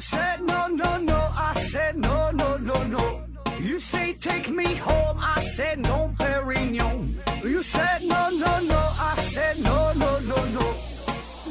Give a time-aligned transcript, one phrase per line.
[0.00, 3.20] said no no no, I said no no no no.
[3.60, 7.20] You say take me home, I said no, Perignon.
[7.44, 10.74] You said no no no, I said no no no no,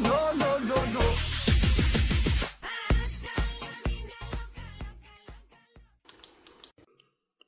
[0.02, 1.02] no no no no.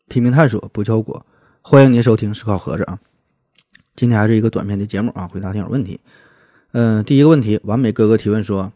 [0.07, 1.25] 拼命探索，不求果。
[1.63, 2.99] 欢迎您收听思考盒子啊！
[3.95, 5.99] 今天还是一个短片的节目啊，回答听友问题。
[6.73, 8.71] 嗯、第一个问题，完美哥哥提问说，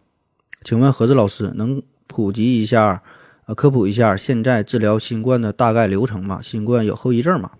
[0.64, 3.02] 请问盒子老师能普及一下，
[3.46, 6.42] 呃，科普一下现在治疗新冠的大概流程嘛？
[6.42, 7.52] 新冠有后遗症嘛？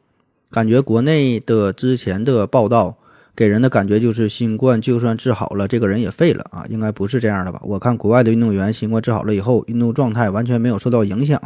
[0.52, 2.98] 感觉国内的之前的报道
[3.36, 7.60] 给人的感觉就是新冠就算治好了，这个人也废了啊，应该不是这样的吧？
[7.64, 11.42] 我看国外的运动员新冠治好了以后，运动状态完全没有受到影响，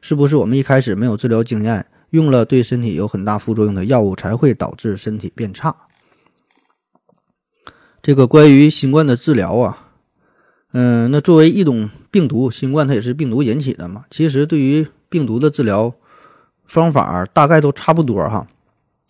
[0.00, 5.76] 是不是我们一开始没有治疗经验，用了对身体有很大副作用的药物，才会导致身体变差？
[8.00, 9.83] 这个关于新冠的治疗啊，
[10.76, 14.06] 嗯，那作为一种病毒，新冠它也是病毒引起的嘛。
[14.10, 15.94] 其实对于病毒的治疗
[16.66, 18.44] 方法大概都差不多哈。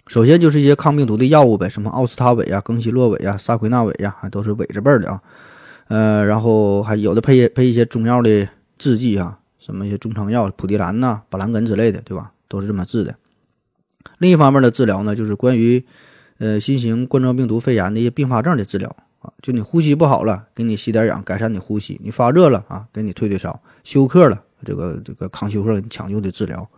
[0.06, 5.22] 首先就是一些抗病毒的药物呗，什么奥司他韦呀、更昔洛韦呀、沙奎纳韦呀，还都是韦字辈的啊。
[5.88, 12.32] 呃，然后还有的配配一些中药的制剂啊，什么一些中成药，普地兰呐、板蓝根之类的，对吧？
[12.46, 13.14] 都是这么治的。
[14.18, 15.82] 另一方面的治疗呢，就是关于
[16.36, 23.50] 呃新型冠状病毒肺炎的一些并发症的治疗啊，就你呼吸不好了，给你吸点氧，改善你呼吸；你发热了啊，给你退退烧；
[23.82, 26.68] 休克了，这个这个抗休克抢救的治疗。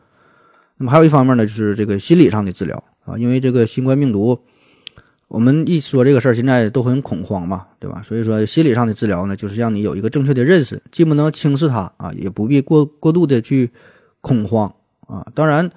[0.77, 4.39] 那么还有一方面呢，就是这个心理上的治疗啊，因为这个新冠病毒，
[5.27, 8.01] 我们一说这个事儿，现在都很恐慌嘛，对吧？
[8.03, 13.73] 所以说心理上的治疗呢，就是让你有一个正确的认识，既不能轻视它啊，也不必过过度的去
[14.21, 14.73] 恐慌
[15.09, 15.27] 啊。
[15.35, 15.69] 当然，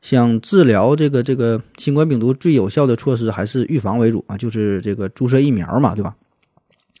[0.00, 6.16] 想治疗这个这个新冠病毒最有效的措施还是预防为主啊，就是这个注射疫苗嘛，对吧？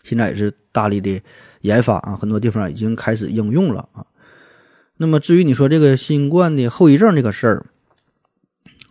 [0.02, 1.20] 现在也是大力的
[1.60, 4.04] 研发啊，很多地方已经开始应用了啊。
[4.96, 7.66] 那么至于你说这个新冠的后遗症这个事儿，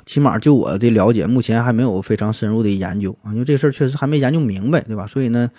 [0.06, 5.06] 起码就我的了解，目前还没有非常深入的研究啊，因为这事儿确实还没研究明白，对吧？
[5.06, 5.52] 所以呢，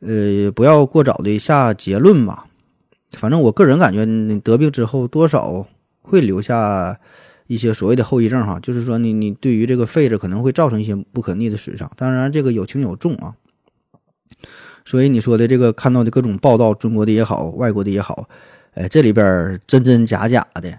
[0.00, 2.46] 呃，不要过早的下结论吧。
[3.12, 5.66] 反正我个人感觉，你得病之后多少
[6.02, 7.00] 会留下
[7.48, 13.34] 一些所谓的后遗症哈，就是说你你对于这个肺子可能会造成一些不可逆的损伤，当然这个有轻有重啊。
[14.84, 18.28] 所以你说的这个看到的各种报道，中国的也好，外国的也好。
[18.74, 20.78] 哎，这里边真真假假的，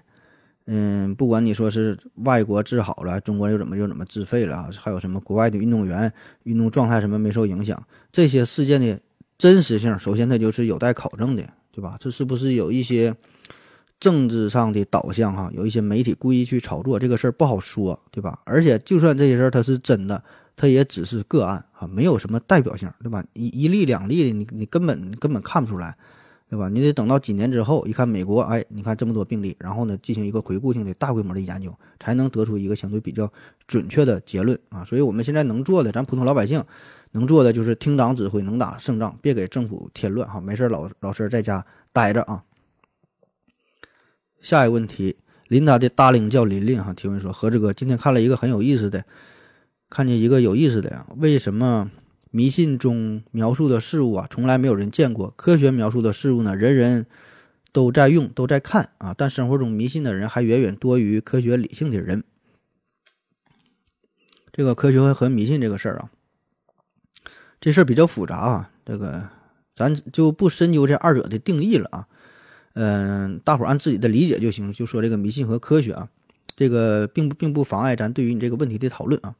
[0.68, 4.70] 嗯，不管你说是外国治好了，中国又怎么又怎么自费了啊？
[4.80, 6.14] 还有什么国外的运动员
[6.44, 7.84] 运动状态什么没受影响？
[8.12, 9.00] 这些事件的
[9.38, 11.98] 真实性，首先它就是有待考证的，对吧？
[12.00, 13.16] 这是不是有一些
[14.00, 15.50] 政治上的导向哈？
[15.54, 18.40] 有一些媒体故意去炒作这个事儿不好说，对吧？
[18.46, 20.24] 而且就算这些事儿它是真的，
[20.56, 23.24] 它也只是个案哈，没有什么代表性，对吧？
[23.34, 25.96] 一一例两例的，你你根本根本看不出来。
[26.52, 26.68] 对吧？
[26.68, 33.32] 你得等到几年之后，一看美国，哎，你看这么多病例，然后呢，进行一个回顾性的大规模的研究，才能得出一个相对比较
[33.68, 34.84] 准确的结论啊。
[34.84, 36.66] 所以，我们现在能做的，咱普通老百姓
[37.12, 40.42] 能做的就是听党指挥，能打胜仗，别给政府添乱哈。
[40.42, 42.44] 没事，老老实在家待着啊。
[44.42, 45.18] 下一个问题，
[45.48, 49.06] 琳达的大龄叫琳琳哈提问说：何志哥，今天看了一个很有意思的，
[49.90, 51.90] 看见一个有意思的呀，为什么？
[52.32, 57.08] 迷信中描述的事物啊，从来没有人见过；科学描述的事物呢，人人
[57.72, 59.16] 都在用，都在看啊。
[59.18, 62.24] 但生活中迷信的人还远远多于科学理性的人。
[64.52, 66.12] 这个科学和迷信这个事儿啊，
[67.60, 68.70] 这事儿比较复杂啊。
[68.86, 69.28] 这个
[69.74, 72.08] 咱就不深究这二者的定义了啊。
[72.74, 74.72] 嗯，大伙儿按自己的理解就行。
[74.72, 76.10] 就说这个迷信和科学啊，
[76.56, 79.36] 这个并不并不妨碍咱对于你这个问题的讨论啊。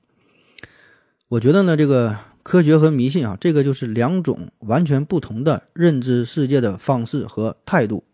[1.30, 2.18] 我觉得呢，这个。
[2.42, 8.06] 科学和迷信啊，这个就是两种完全不同的认知世界的方式和态度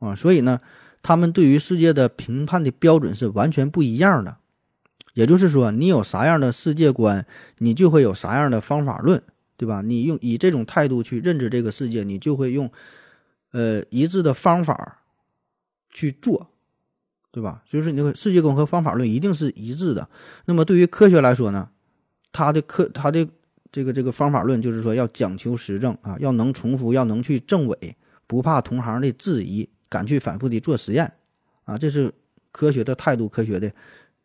[0.00, 0.60] 啊，所以呢，
[1.02, 4.36] 他们对于世界的评判的标准是完全不一样的。
[5.14, 7.24] 也就是说，你有啥样的世界观，
[7.58, 9.22] 你就会有啥样的方法论，
[9.56, 9.80] 对吧？
[9.80, 12.70] 你用以这种态度去认知这个世界，你就会用
[13.54, 15.04] 呃一致的方法
[15.90, 16.50] 去做，
[17.30, 17.62] 对吧？
[17.64, 20.10] 就是你那个世界观和方法论一定是一致的。
[20.46, 21.70] 那么对于科学来说呢，
[22.32, 23.28] 它的科它的
[23.70, 27.96] 这个这个方法论就是说要讲求实证啊，要能重复，要能去证伪，
[28.26, 31.14] 不怕同行的质疑，敢去反复的做实验
[31.62, 32.12] 啊，这是
[32.50, 33.72] 科学的态度，科学的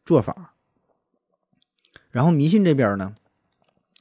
[0.03, 0.55] 做法。
[2.09, 3.13] 然后迷信这边呢，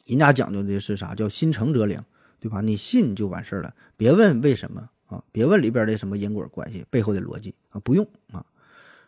[0.06, 1.14] 人家讲究的是啥？
[1.14, 2.02] 叫心诚则灵，
[2.40, 2.62] 对吧？
[2.62, 8.46] 你信就完事儿了，别问为什么啊，别问里边的什么因果关系，背后的逻辑啊，不用啊。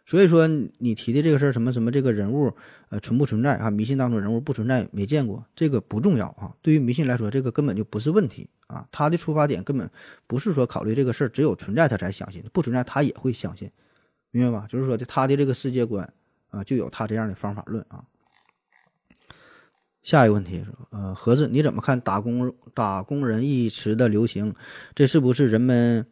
[0.07, 2.53] 所以说，你提的这个事儿，什么什么这个人物，
[2.89, 3.71] 呃，存不存在啊？
[3.71, 6.53] 迷信当中人物不存在，没见过，这个不重要啊。
[6.63, 8.89] 对于迷信来说，这个根本就不是问题啊。
[8.91, 9.89] 他的出发点根本
[10.27, 13.71] 不是说考虑这个事儿只有存在他才相信，不存在他也会相信，
[14.33, 14.67] 明白吧？
[14.69, 16.13] 就是说的他的这个世界观
[16.49, 18.03] 啊，就有他这样的方法论啊。
[20.03, 24.55] 下一个问题是，呃，盒子你怎么看“打工打工人”一词的流行？
[24.95, 26.07] 这是不是人们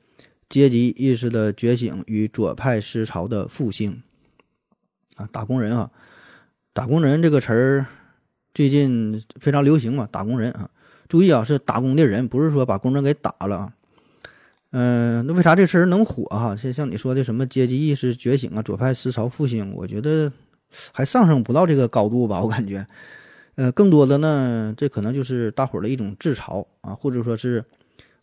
[0.48, 4.02] 阶级意识的觉醒与左派思潮的复兴？
[5.16, 5.90] 啊，打工人啊，
[6.72, 7.86] 打工人这个词儿
[8.52, 10.70] 最近非常流行嘛，打工人啊，
[11.08, 13.72] 注意啊，是打工的人，不是说把工人给打了啊。
[14.70, 16.54] 嗯，那为啥这词儿能火哈？
[16.54, 20.30] 像像你说的什么阶级意识觉醒啊，左派思潮复兴，我觉得
[20.92, 22.86] 还上升不到这个高度吧，我感觉。
[23.58, 27.64] 呃，更多的呢，这可能就是大伙儿的一种自嘲啊，或者说是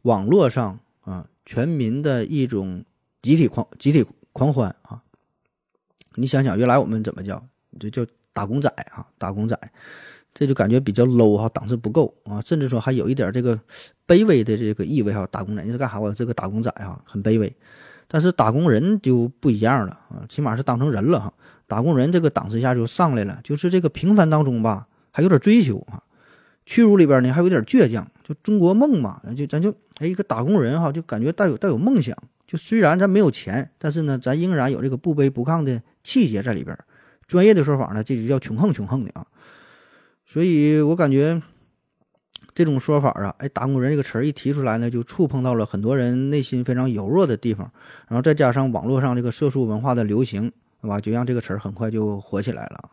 [0.04, 2.86] 网络上啊全民的一种
[3.22, 5.04] 集体狂集体狂欢啊。
[6.14, 7.46] 你想想，原来我们怎么叫？
[7.78, 9.60] 就叫打工仔啊，打工仔，
[10.34, 13.60] 这就感觉比较 low 哈，档次不够啊，甚至说还有一点这个
[14.08, 15.28] 卑微的这个意味哈。
[15.30, 16.00] 打工仔你是干啥？
[16.00, 17.54] 我这个打工仔哈，很卑微。
[18.08, 21.34] 但是打工人就不一样了啊，起码是当成人了哈。
[21.68, 24.88] 打工人这个档次一下就上来了，就是这个平凡当中吧。
[25.16, 26.04] 还有点追求啊，
[26.66, 32.14] 屈辱里边呢还有点倔强，就中国梦嘛，就咱就哎一个打工人哈，就感觉带有带有梦想。
[32.46, 36.78] 就虽然咱没有钱，但是呢，咱仍然有这个不卑不亢的气节在里边。
[37.28, 39.26] 专业的说法呢，这就叫穷横穷横的啊。
[40.26, 41.42] 所以我感觉
[42.54, 47.72] 这种说法啊，哎，打工人这个词儿一提出来呢，就触碰到了很多人内心非常柔弱的地方。
[48.10, 50.52] 然后再加上网络上这个色素文化的流行，
[50.82, 51.00] 对吧？
[51.00, 52.90] 就让这个词儿很快就火起来了。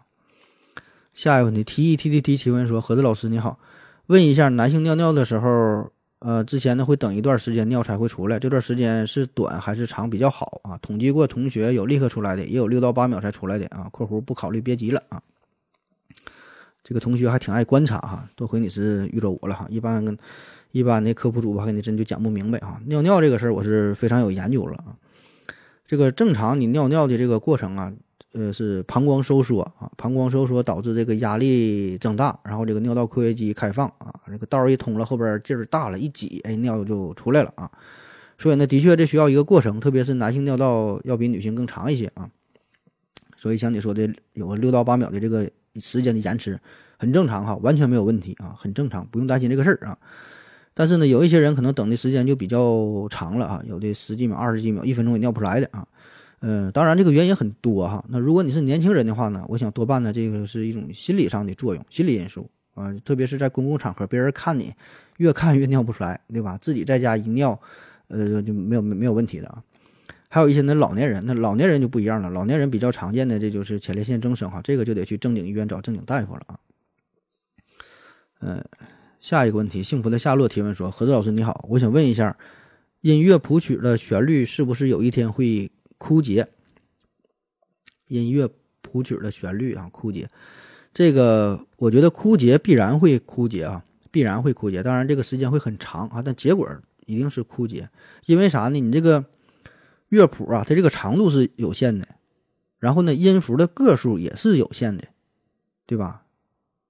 [1.13, 3.59] 下一个问题，T E T T T 提问说：何子老师你好，
[4.07, 10.79] 问一下，男性尿尿的时候，呃，之前呢会等一段时间尿才会出来，这段时间是短还是长比较好啊？
[10.79, 13.89] 统计过，同学有立刻出来的，也有六到八秒才出来的啊。
[13.93, 15.21] （括弧不考虑，别急了啊。）
[16.83, 19.67] 这个同学还挺爱观察哈，多亏你是遇着我了哈。
[19.69, 20.17] 一般跟
[20.71, 22.81] 一般的科普主播给你真就讲不明白哈。
[22.87, 24.97] 尿尿这个事儿我是非常有研究了啊。
[25.87, 27.93] 这个正常你尿尿的这个过程啊。
[28.35, 37.71] 呃，是膀胱收缩啊，膀胱收缩导致这个压力增大，然后这个尿道括约肌开放啊，这个道一通了，后边劲儿大了，一挤，哎，尿就出来了啊。
[38.39, 42.31] 所以呢，的确这需要一个过程，特别是男性尿道要比女性更长一些啊。
[43.37, 46.59] 所以像你说的，有个六到八秒的这个时间的延迟，
[46.99, 49.99] 很正常哈，完全没有问题啊，很正常，不用担心这个事儿啊。
[50.75, 55.87] 但是呢，有一些人可能等的时间就比较长了啊，有的十几秒、二十几秒、一分钟也尿不出来的啊。
[56.45, 58.05] 嗯，当然这个原因很多哈。
[58.09, 62.93] 那如果你是年轻人的话呢，我想多半呢这个是一种心理上的作用，心理因素啊。
[63.05, 64.75] 特别是在公共场合，别人看你
[65.19, 66.59] 越看越尿不出来，对吧？
[66.59, 67.61] 自己在家一尿，
[68.09, 69.63] 呃就没有没有问题的啊。
[70.29, 72.29] 还有一些那老年人，那老年人就不一样了。
[72.29, 76.59] 老年人比较常见的这就是前列腺增生哈，这个就得去正经医院找正经大夫了啊。
[78.41, 78.65] 嗯，
[79.21, 82.37] 下一个问题，幸福的夏洛提问说：何子老师你好，我想问一下，
[83.03, 85.71] 音乐谱曲的旋律是不是有一天会？
[86.03, 86.49] 枯竭，
[88.09, 88.49] 音乐
[88.81, 90.29] 谱曲的旋律啊，枯竭。
[90.93, 94.83] 这个我觉得枯竭必然会枯竭啊，必然会枯竭。
[94.83, 96.69] 当然这个时间会很长啊，但结果
[97.07, 97.89] 一定是枯竭。
[98.27, 98.81] 因为啥呢？
[98.81, 99.25] 你这个
[100.09, 102.09] 乐谱啊，它这个长度是有限的，
[102.81, 105.05] 然后呢，音符的个数也是有限的，
[105.87, 106.25] 对吧？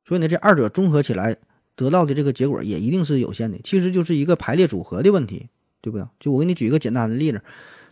[0.06, 1.36] 所以呢，这二者综合起来
[1.76, 3.58] 得到的这个结果也一定是有限的。
[3.62, 5.50] 其实就是一个排列组合的问题，
[5.82, 6.08] 对不对？
[6.18, 7.42] 就我给你举一个简单的例子。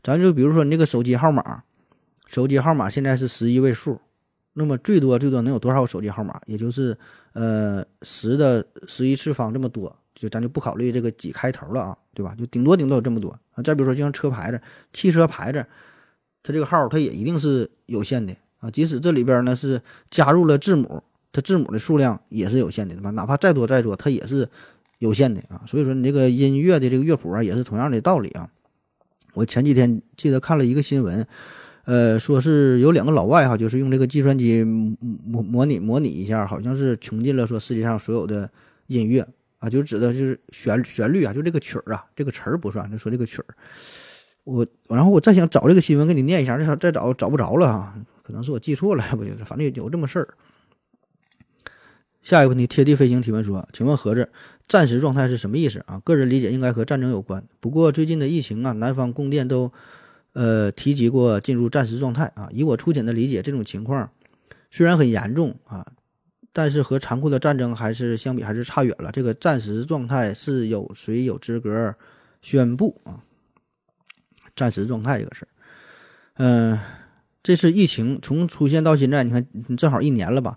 [0.03, 1.65] 咱就比如说你这个手机号码，
[2.27, 4.01] 手机号码现在是十一位数，
[4.55, 6.41] 那么最多最多能有多少手机号码？
[6.47, 6.97] 也就是
[7.33, 12.35] 呃十的十一次方这么多，就咱就不考虑这个几开头了啊，对吧？
[12.39, 13.63] 就顶多顶多有这么多啊。
[13.63, 14.61] 再比如说就像车牌子，
[14.93, 15.67] 汽车牌子，
[16.43, 18.71] 它这个号它也一定是有限的啊。
[18.71, 21.03] 即使这里边呢是加入了字母，
[21.33, 23.11] 它字母的数量也是有限的，对吧？
[23.11, 24.49] 哪怕再多再多，它也是
[24.99, 25.63] 有限的啊。
[25.67, 28.49] 所以说你这个音乐的这个乐谱啊，也是同样的道理啊。
[29.35, 31.27] 我前几天记得看了一个新闻，
[31.85, 38.51] 呃，说是有两个老外哈，就是用这个计算机模模拟模拟一下，好像是穷尽了说世界上所有的
[38.89, 39.27] 音乐
[39.59, 43.47] 啊，就指的就是旋旋律啊，就这个曲儿啊，这个词儿不算，就说这个曲儿。
[44.45, 50.29] 我然后我再想找这个新闻给你念一下，再再找找不着了啊，可能是我记错了， 不就是反正有这么事儿。
[52.23, 54.29] 下一个问题，贴地飞行提问说，请问盒子。
[54.71, 55.99] 战时状态是什么意思啊？
[55.99, 57.45] 个人理解应该和战争有关。
[57.59, 59.73] 不过最近的疫情啊，南方供电都，
[60.33, 62.49] 呃，提及过进入战时状态啊。
[62.53, 64.13] 以我粗浅的理解，这种情况
[64.71, 65.85] 虽然很严重啊，
[66.53, 69.11] 但是和残酷的战争还是相比还是差远了。
[69.11, 71.97] 这个战时状态是有谁有资格
[72.41, 73.25] 宣布啊？
[74.55, 75.49] 战时状态这个事儿，
[76.35, 76.79] 嗯，
[77.43, 79.45] 这次疫情从出现到现在，你看
[79.77, 80.57] 正好一年了吧？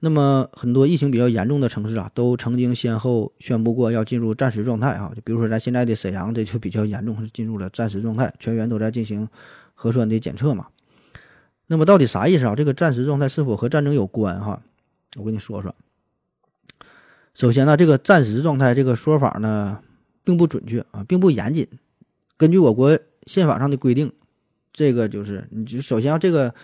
[0.00, 5.10] 那么很多疫情比较严重的城市啊，都曾经先后宣布过要进入战时状态啊。
[5.16, 9.26] 就比如说咱现在的沈阳，这就比较严重，是进入了战时状态，全员都在进行
[9.74, 10.66] 核酸的检测嘛。
[11.66, 12.54] 那么到底啥意思啊？
[12.54, 14.38] 这个战时状态是否和战争有关？
[14.38, 14.60] 哈，
[15.16, 15.74] 我跟你说说。
[17.32, 19.80] 首先呢，这个战时状态这个说法呢，
[20.22, 21.66] 并不准确啊，并不严谨。
[22.36, 24.12] 根据我国宪法上的规定，
[24.74, 26.54] 这个就是你就首先这个。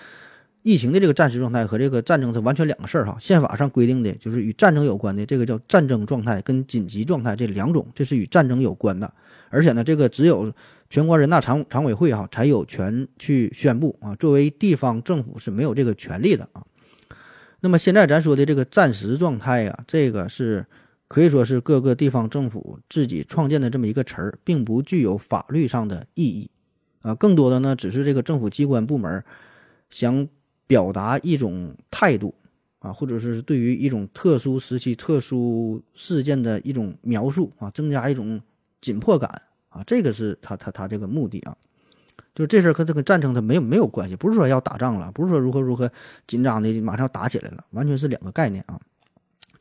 [0.62, 3.16] 疫情的这个战时状态和这个战争是完全两个事儿哈。
[3.19, 9.12] 宪法上规定的就是与战争有关的，这个叫战争状态跟紧急状态这两种，这是与战争有关的。
[9.50, 10.52] 而且呢，这个只有
[10.88, 16.62] 全国人大常常委会哈才有权去宣布啊，作为地方政府是没有这个权利的啊。
[17.61, 20.64] 那么现在咱说的这个战时状态呀，这个是
[21.09, 26.49] 可以说是各个地方政府自己创建的这么一个词儿，并不具有法律上的意义
[27.00, 27.14] 啊。
[27.16, 29.25] 更多的呢，只是这个政府机关部门
[29.90, 30.28] 想。
[30.73, 32.35] 表达一种态度
[32.79, 38.41] 啊，或者是对于一种特殊时期、特殊事件的一种描述啊，增加一种
[38.81, 41.55] 紧迫感啊，这个是他他他这个目的啊。
[42.35, 45.93] 就这事儿和这个战争它没有没有关系，不是说要打仗了，不是说如何如何
[46.26, 48.81] 紧张的马上要打起来了，完全是两个概念啊。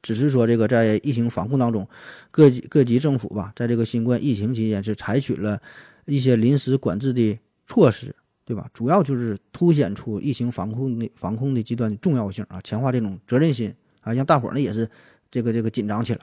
[0.02, 1.86] 只是说这个在疫情防控当中，
[2.32, 5.62] 各级各级政府吧，在这个新冠疫情期间是采取了
[6.06, 7.38] 一些临时管制的
[7.68, 8.16] 措施。
[8.52, 8.70] 对吧？
[8.74, 14.90] 主要就是凸显出疫情防控的防控的阶段的重要性啊，强化这种责任心啊，让大伙儿呢也是
[15.30, 16.20] 这个这个紧张起来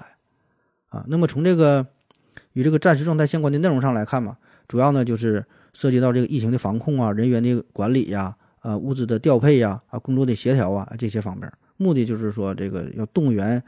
[0.91, 1.07] 啊。
[1.09, 1.87] 那么从这个
[2.53, 5.43] 与这个战时状态相关的内容上来看嘛，主要呢就是
[5.73, 13.63] 涉及到这个疫情的防控啊、人员的管理呀、啊物资的调配呀、啊工作的协调啊这些方面，目的就是说这个要动员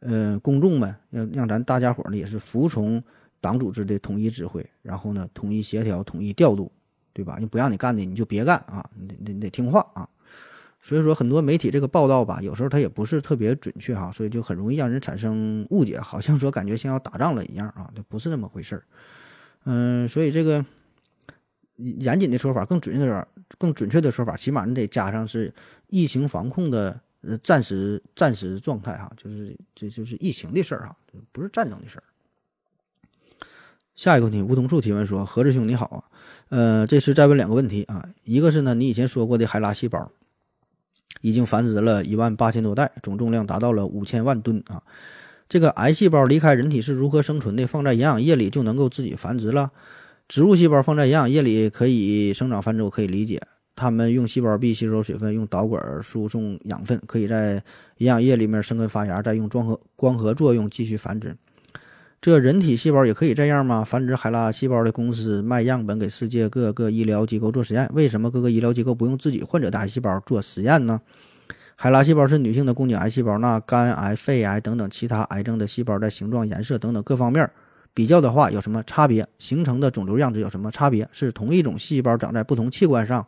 [0.00, 3.00] 呃公众们，要让咱大家伙呢也是服从
[3.40, 6.72] 党组织的统一指挥，然后呢统一协调、统一调度。
[7.12, 7.36] 对吧？
[7.38, 8.88] 你不让你干的，你就别干啊！
[8.98, 10.08] 你得你得听话啊！
[10.80, 18.82] 所以说，很多媒体这个报道吧，有时候它也不是特别准确哈，所以就很容易让人产生误解，好像说感觉像要打仗了一样啊，这不是那么回事儿。
[19.64, 20.64] 嗯，所以这个
[21.76, 23.28] 严谨的说法，更准确的、
[23.58, 25.54] 更准确的说法，起码你得加上是
[25.88, 30.96] 疫情防控的呃暂时暂时状态哈，就是这就是疫情的事儿哈，
[31.30, 32.04] 不是战争的事儿。
[33.94, 36.02] 下一个问题，梧桐树提问说：“何志兄你好啊。”
[36.52, 40.12] 呃，这次再问两个问题啊，一个是呢，你以前说过的海拉细胞
[41.22, 44.82] 已经繁殖了一万八千多代，总重量达到了五千万吨啊。
[45.48, 47.66] 这个癌细胞离开人体是如何生存的？
[47.66, 49.70] 放在营养液里就能够自己繁殖了？
[50.28, 53.40] 植物细胞放在营养液里可以生长繁殖，我可以理解。
[53.74, 57.64] 它们用细胞壁吸收水分，用导管输送养分，可以在
[57.96, 61.34] 营养液里面生根发芽，再用光合光合作用继续繁殖。
[62.22, 63.82] 这人体细胞也可以这样吗？
[63.82, 71.00] 繁殖海拉细胞的公司卖样本给世界各个医疗机构做实验，为什么各个医疗机构不用自己患者的癌细胞做实验呢？
[71.74, 77.50] 海拉细胞是女性的宫颈癌细胞，那肝癌、肺癌等等其他癌症的细胞在形状、颜色等等各方面
[77.92, 79.26] 比较的话有什么差别？
[79.40, 81.08] 形成的肿瘤样子有什么差别？
[81.10, 83.26] 是同一种细胞长在不同器官上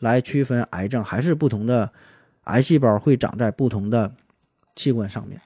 [0.00, 1.90] 来区分癌症，还是不同的
[2.44, 4.12] 癌细胞会长在不同的
[4.76, 5.40] 器官上面？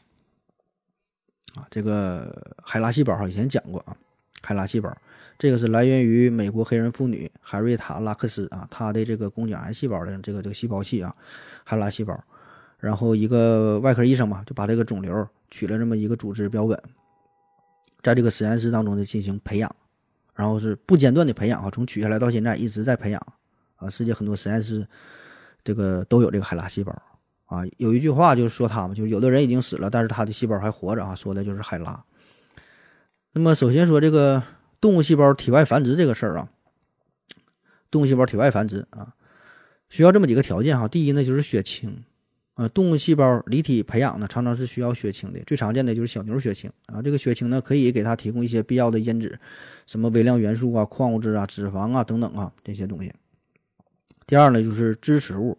[1.55, 3.97] 啊，这个海拉细胞哈，以前讲过啊。
[4.45, 4.93] 海拉细胞，
[5.39, 11.15] 这个是来源于美国黑人妇女海瑞塔拉克斯啊，她的这个宫颈癌细胞的这个这个细胞器啊，
[11.63, 12.21] 海拉细胞。
[12.79, 16.77] 然后一个外科医生嘛，就把这个肿瘤取了这么一个组织标本，
[18.03, 19.73] 在这个实验室当中呢进行培养，
[20.35, 23.25] 然后是不间断的培养啊，从取下来到现在一直在培养
[23.77, 23.89] 啊。
[23.89, 24.85] 世界很多实验室
[25.63, 26.93] 这个都有这个海拉细胞。
[27.53, 32.03] 啊，有一句话就是说他们，就是有的人已经死了，但是他的细胞还活着啊，说的就是海拉。
[33.33, 34.43] 那么首先说这个
[34.81, 36.49] 动物细胞体外繁殖这个事儿啊，
[37.91, 39.13] 动物细胞体外繁殖啊，
[39.91, 40.89] 需要这么几个条件哈。
[40.89, 42.05] 第一呢就是血清
[42.55, 47.03] 啊，动物细胞离体培养呢常常是需要血清的，最常见的就是小牛血清啊。
[47.03, 49.39] 这个血清呢可以给它提供一些必要的因子，
[49.87, 53.13] 什么微量元素啊、矿物质啊、脂肪啊等等啊这些东西。
[54.27, 55.59] 第二呢就是支持物。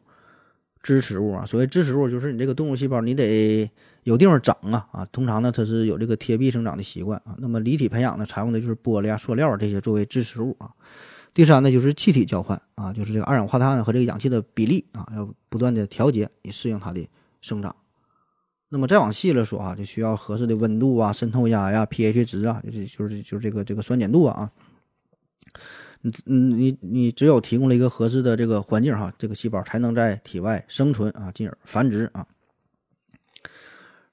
[0.83, 3.71] 支持物啊，所谓支持物就是你这个动物细胞，你得
[4.03, 5.07] 有地方长啊啊。
[5.13, 7.35] 通常呢，它是有这个贴壁生长的习惯啊。
[7.39, 10.69] 那么离体培养呢，采用的就是玻璃啊、塑料这些作为支持物啊。
[11.33, 17.07] 第三呢，就是气体交换啊，就是这个二氧化碳和这个氧气的比例啊，要不断的调节以适应它的
[17.39, 17.75] 生长。
[18.69, 24.51] 那么再往细了说啊，就需要合适的温度啊、渗透压呀、pH 值啊，就是就是就是这个这个酸碱度啊。
[26.03, 32.27] 你嗯，你你只有提供了一个合适的这个环境哈，这个细胞才能在体外生存啊，进而繁殖啊。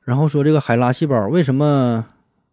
[0.03, 2.07] 然后说这个海拉细胞为什么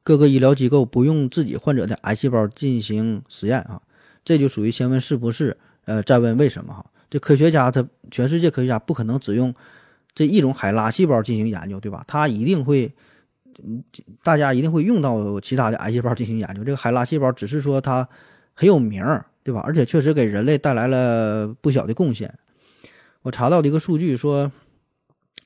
[0.04, 3.82] 各个医疗机构不用自己患者的癌细胞进行实验啊？
[4.26, 6.86] 这就属于先问是不是，呃，再问为什么哈。
[7.10, 9.54] 这科学家他全世界科学家不可能只用
[10.14, 12.04] 这一种海拉细胞进行研究，对吧？
[12.08, 12.92] 他一定会，
[13.64, 13.84] 嗯，
[14.24, 16.64] 大家一定会用到其他的癌细胞进行研究。
[16.64, 18.10] 这个海拉细胞只是说它
[18.58, 19.06] 很有名，
[19.44, 19.62] 对吧？
[19.64, 22.34] 而且确实给人类带来了不小的贡献。
[23.22, 24.52] 我查到的一个数据说，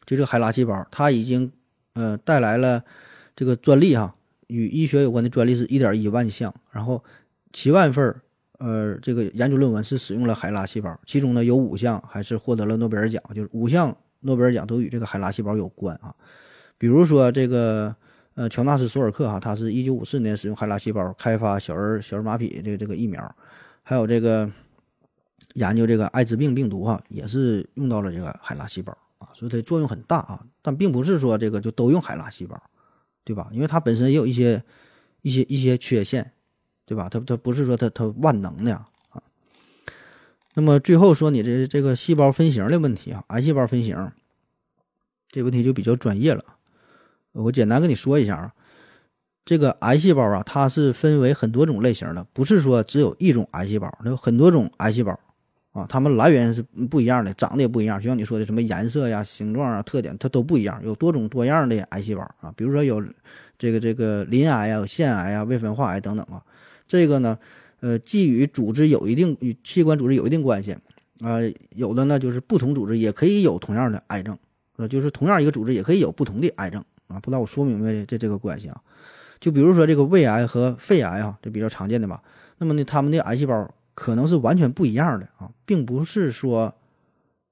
[0.05, 1.51] 就这个海拉细胞，它已经
[1.95, 2.85] 呃带来了
[3.35, 4.15] 这个专利哈，
[4.47, 7.03] 与医学有关的专利是一点一万项，然后
[7.51, 8.21] 七万份儿。
[8.63, 16.13] 呃，这个研究论文是使用了海拉细胞，其中呢有五项还是获得了诺贝尔奖，就是五项诺贝尔奖都与这个海拉细胞有关啊。
[16.77, 17.95] 比如说这个
[18.35, 23.35] 呃乔纳斯索尔克哈，他是一九五四年使用海拉细胞开发小儿小儿麻痹这个这个疫苗，
[23.83, 24.49] 还有这个
[25.53, 30.45] 研究这个艾滋病病毒哈，也是用到了这个海拉细胞啊，所以它作用很大啊。
[30.61, 32.61] 但并不是说这个就都用海拉细胞，
[33.23, 33.49] 对吧？
[33.51, 34.63] 因为它本身也有一些
[35.21, 36.31] 一些一些缺陷。
[36.83, 37.07] 对吧？
[37.07, 39.23] 它它不是说它它万能的啊。
[40.55, 44.11] 那么最后说你这这个细胞分型的问题啊，癌细胞分型
[45.29, 46.43] 这问题就比较专业了。
[47.33, 48.53] 我简单跟你说一下啊，
[49.45, 55.17] 这个癌细胞啊，它是分为很多种类型的，不是说只有一种癌细胞，有很多种癌细胞
[55.71, 57.99] 啊，它们来源是不一样的，长得也不一样。
[57.99, 62.53] 就像你说的什么颜色呀、形状啊、特点，它都不一样，有多种多样的癌细胞啊。
[62.55, 63.01] 比如说有
[63.57, 66.43] 这个这个鳞癌呀、有腺癌呀、未分化癌等等啊。
[66.85, 67.39] 这个呢，
[67.79, 70.75] 呃，既与组织有一定与器官组织有一定关系
[71.21, 71.37] 啊，
[71.69, 74.37] 有的呢就是不同组织也可以有同样的癌症，
[74.75, 77.19] 呃，就是同样一个组织也可以有不同的癌症啊。
[77.19, 78.81] 不知道我说明白这这个关系啊？
[79.39, 82.21] 就比如说这个胃癌和肺癌啊，这比较常见的吧。
[82.57, 86.73] 那么呢，他们的癌细胞可能是完全不一样的啊，并不是说，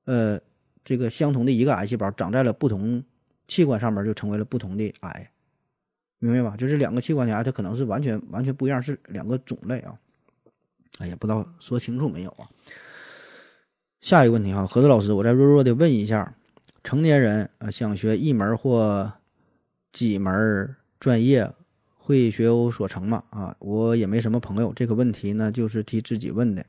[0.05, 0.39] 呃，
[0.83, 3.03] 这个相同的一个癌细胞长在了不同
[3.47, 5.31] 器官上面就成为了不同的癌。
[6.19, 6.55] 明白吧？
[6.57, 9.95] 就是两个器官的癌，它可能是完全完全不一样，是两个种类啊。
[10.99, 12.45] 哎呀，不知道说清楚没有啊？
[14.01, 16.35] 下一个问题哈，何子老师，我再弱弱的问一下：
[16.83, 19.13] 成年人啊，想学一门或
[19.91, 21.51] 几门专业，
[21.97, 23.23] 会学有所成吗？
[23.29, 26.65] 啊，我也没什么朋友，这个问题呢，就是替自己问的。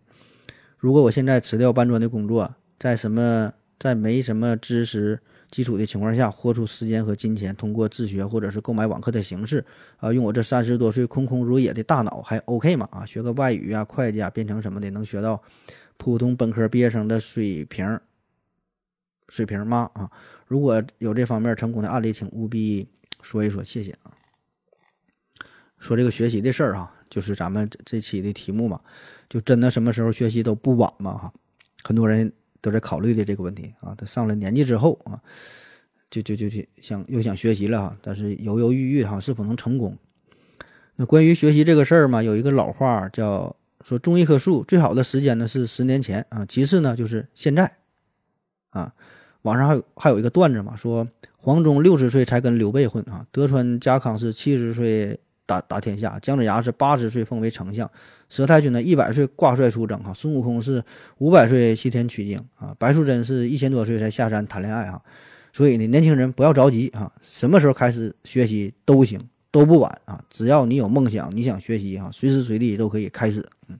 [0.76, 5.20] 如果我现在辞掉搬砖的工作，在什么在没什么知识。
[5.50, 9.64] 基础的情况下，豁出时间和金钱，通过自学或者是购买网课的形式，
[9.96, 12.88] 啊，用我这三十多岁空空如也的大脑还 OK 吗？
[12.92, 15.42] 啊，学个外语啊、会计啊、编程什么的，能学到
[15.96, 17.98] 普通本科毕业生的水平
[19.28, 19.90] 水平吗？
[19.94, 20.08] 啊，
[20.46, 22.88] 如果有这方面成功的案例，请务必
[23.22, 24.12] 说一说，谢谢啊。
[25.78, 28.80] 说这个学习的事儿哈，就是咱们这期的题目嘛，
[29.28, 31.32] 就真的什么时候学习都不晚嘛哈，
[31.82, 32.32] 很多人。
[32.62, 35.22] 都在考虑的这个问题啊，他上了年纪之后啊，
[36.10, 39.96] 就就就去想又想学习了哈，但是犹犹豫豫哈，是否能成功？
[40.96, 47.78] 那关于学习这个事儿嘛，有一个老话叫说种一棵树最好的时间呢是十年前啊，其次呢就是现在
[48.68, 48.94] 啊。
[49.42, 55.18] 网上还有还有一个段子嘛，说黄忠六十岁才跟刘备混啊，德川家康是七十岁。
[55.46, 57.90] 打打天下，姜子牙是八十岁封为丞相，
[58.30, 60.80] 佘太君呢一百岁挂帅出征哈，孙悟空是
[61.18, 65.02] 五百岁西天取经啊，白素贞是一千多岁才下山谈恋爱哈，
[65.52, 69.18] 所以呢，年轻人不要着急啊，什么时候开始学习都行，
[69.50, 73.44] 都不晚啊，只要你有梦想，你想学习哈，随时随地都可以开始。
[73.66, 73.76] 嗯，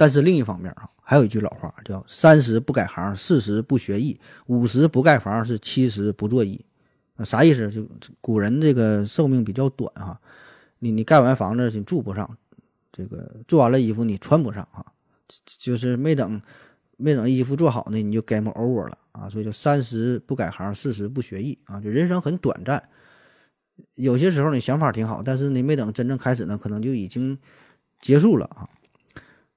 [0.00, 6.58] 但是另一方面啊，还有一句老话叫三十不改行，四十不学艺，五十不盖房，是七十不做揖。
[7.22, 7.70] 啥意思？
[7.70, 7.86] 就
[8.22, 10.18] 古人这个寿命比较短哈，
[10.78, 12.38] 你你盖完房子你住不上，
[12.90, 14.82] 这个做完了衣服你穿不上啊，
[15.58, 16.40] 就是没等
[16.96, 19.28] 没等衣服做好呢，你就 game over 了啊！
[19.28, 21.78] 所以就三十不改行，四十不学艺啊！
[21.78, 22.82] 就人生很短暂，
[23.96, 27.36] 有些时候你想法挺好，但是你没等真正开始呢，可能就已经
[28.00, 28.66] 结束了啊！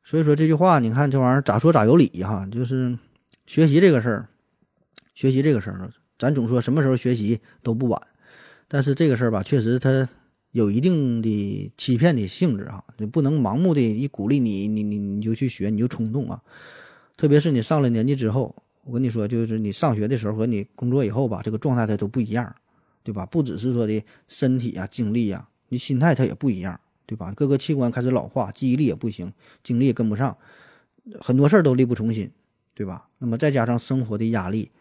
[0.04, 2.98] 所以说这句话，你看这玩意儿咋说咋有理哈，就是
[3.46, 4.30] 学习这个事儿，
[5.16, 5.92] 学习这个事儿。
[6.20, 8.02] 咱总说什么时候学习都不晚，
[8.68, 10.08] 但是这个事儿吧，确实它
[10.52, 16.42] 有一定的欺骗的性质啊，就不能盲目的一鼓励你，你你你就去学，你就冲动啊。
[17.18, 22.56] 特别是你上了年纪之后，我跟你说，就是你上学的时候和你工作以后吧，这个状态它都不一样，
[23.04, 23.26] 对吧？
[23.26, 27.32] 不只是说的身体啊、精力呀，你心态它也不一样，对吧？
[27.36, 29.32] 各个器官开始老化，记忆力也不行，
[29.64, 30.38] 精力也跟不上，
[31.20, 32.32] 很多事儿都力不从心，
[32.74, 33.08] 对吧？
[33.18, 34.72] 那么再加上生活的压力。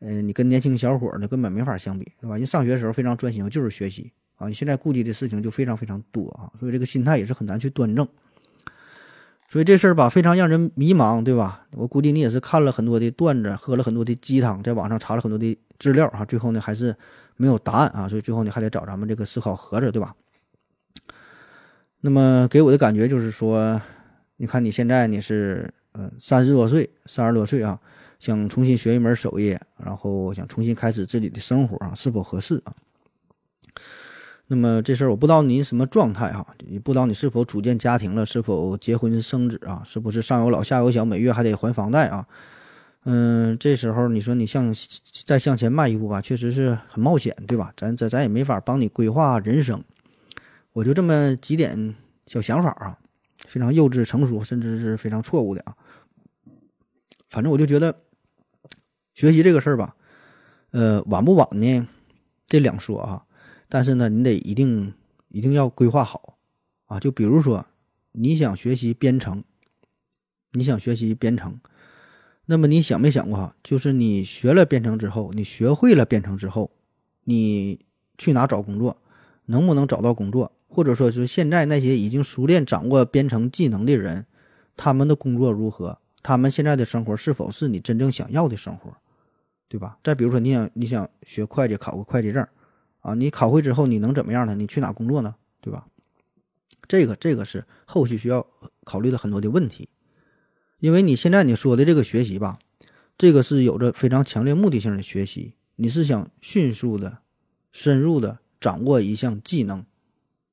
[0.00, 2.36] 嗯，你跟年轻小伙儿呢根本没法相比，对吧？
[2.36, 4.46] 你上学时候非常专心，就是学习啊。
[4.46, 8.06] 你现在顾及的事情就非常非常多啊，所以这个心态也是很难去端正。
[9.48, 11.66] 所以这事儿吧，非常让人迷茫，对吧？
[11.72, 16.94] 我估计你也是看了很多的段子，喝了很多的鸡汤，在网上查了很多的资料哈，最后呢还是
[17.36, 18.08] 没有答案啊。
[18.08, 20.14] 所以最后呢还得找咱们这个思考盒子，对吧？
[22.00, 23.80] 那么给我的感觉就是说，
[24.36, 27.80] 你看你现在你是呃三十多岁，三十多岁啊。
[28.18, 32.72] 想重新学一门手艺，然后想重新开始自己的生活啊，是否合适啊？
[34.46, 39.82] 那么这事儿我不知道您什么状态哈，也不知道你是否组建家庭了，是否结婚生子啊？
[39.84, 42.26] 是不是上有老下有小，每月还得还房贷啊？
[43.04, 44.74] 嗯，这时候你说你向
[45.26, 47.70] 再向前迈一步吧，确实是很冒险，对吧？
[47.76, 49.84] 咱咱咱也没法帮你规划人生。
[50.76, 51.94] 我就这么几点
[52.26, 52.98] 小想法啊，
[53.48, 55.74] 非常幼稚、成熟，甚至是非常错误的啊。
[57.30, 57.98] 反正我就觉得
[59.14, 59.96] 学习这个事儿吧，
[60.72, 61.88] 呃，晚不晚呢？
[62.46, 63.24] 这两说啊。
[63.70, 64.92] 但是呢，你得一定
[65.28, 66.36] 一定要规划好
[66.84, 67.00] 啊！
[67.00, 67.66] 就比如说，
[68.12, 69.44] 你想学习编程，
[70.52, 71.58] 你想学习编程，
[72.44, 73.56] 那么你想没想过哈？
[73.62, 76.70] 就是你学了编程之后，你学会了编程之后，
[77.24, 77.86] 你
[78.18, 79.00] 去哪找工作？
[79.46, 80.52] 能不能找到工作？
[80.68, 84.26] 或者说，是现在那些已经熟练掌握编程技能的人，
[84.76, 85.98] 他们的工作如何？
[86.22, 88.96] 他们现在的生活是否是你真正想要的生活？
[89.68, 89.98] 对吧？
[90.02, 92.46] 再比如说，你想你想学会计，考个会计证。
[93.00, 94.56] 啊，你考会之后你能怎么样呢？
[94.56, 95.36] 你去哪工作呢？
[95.60, 95.86] 对吧？
[96.88, 98.46] 这个这个是后续需要
[98.84, 99.88] 考虑的很多的问题，
[100.78, 102.58] 因为你现在你说的这个学习吧，
[103.18, 107.18] 这个是有着非常强烈目的性的学习，你是想迅速的、
[107.72, 109.84] 深入的掌握一项技能，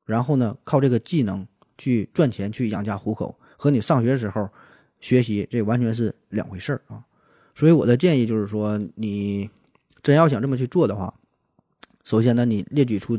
[0.06, 4.50] 然后呢靠这个技能去赚钱、去养家糊口，和你上学时候
[5.00, 7.04] 学习这完全是两回事儿啊。
[7.56, 9.50] 所以我的建议就是说，你
[10.02, 11.14] 真要想这么去做的话。
[12.04, 13.18] 首先呢，你列举出，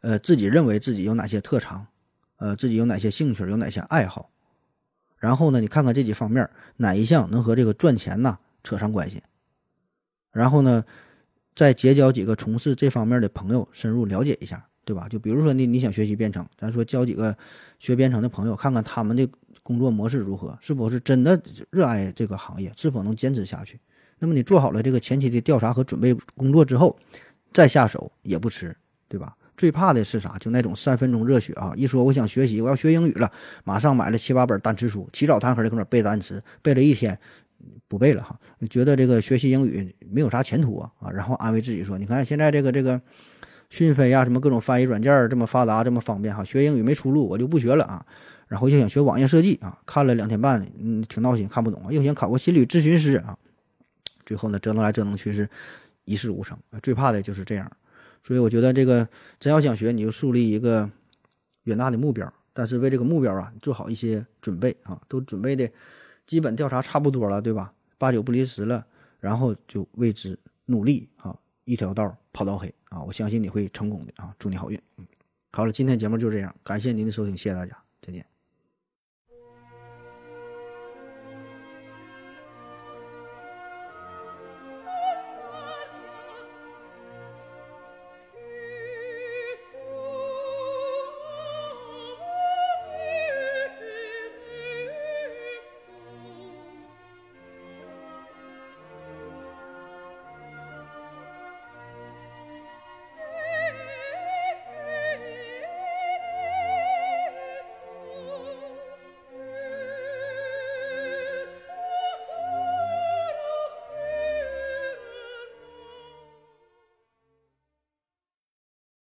[0.00, 1.86] 呃，自己认为自己有哪些特长，
[2.36, 4.30] 呃，自己有哪些兴趣，有哪些爱好，
[5.18, 9.22] 然后呢，你看看这几方面哪一项能和这个赚钱呐扯上关系，
[10.32, 10.84] 然后呢，
[11.54, 15.06] 再结交几个从事这方面的朋友，深入了解一下，对吧？
[15.10, 17.36] 就比如说你你想学习编程，咱说交几个
[17.78, 19.28] 学编程的朋友，看看他们的
[19.62, 23.78] 工作模式如何，是否是真的热爱这个行业，是否能坚持下去。
[24.18, 26.98] 那么你做好了这个前期的调查和准备工作之后。
[27.52, 28.76] 再下手也不迟，
[29.08, 29.34] 对吧？
[29.56, 30.36] 最怕的是啥？
[30.38, 31.72] 就那种三分钟热血啊！
[31.74, 33.32] 一说我想学习，我要学英语了，
[33.64, 37.18] 马上买了七八本单词书，起早贪黑的搁那背单词，背了一天
[37.88, 41.10] 不背了哈，觉得这个学习英语没有啥前途啊啊！
[41.10, 43.00] 然后安慰自己说：“你看现在这个这个
[43.78, 48.06] 讯飞呀，什么各种翻译软件这么发达，这么方便哈，学英语没出路，我就不学了啊！
[48.48, 53.36] 然后又想学网页设计啊，看了两天半，嗯，挺闹心，看不懂啊，又想考个心理咨询师啊，
[54.24, 55.48] 最后呢，折腾来折腾去是。”
[56.08, 57.68] 一事无成，最怕的就是这样，
[58.22, 59.08] 所以我觉得这个
[59.40, 60.88] 真要想学，你就树立一个
[61.64, 65.68] 远大的目标，但是为这个目标啊，做好一些准备啊，都准备的
[66.24, 67.72] 基本调查差不多了，对吧？
[67.98, 68.86] 八九不离十了，
[69.18, 73.02] 然后就为之努力啊，一条道跑到黑啊！
[73.02, 74.34] 我相信你会成功的啊！
[74.38, 74.80] 祝你好运。
[74.96, 75.06] 嗯，
[75.52, 77.85] 好了，今天节目就这样，感谢您的收听，谢谢大家。